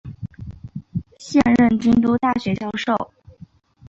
[1.19, 3.11] 现任京都大学教授。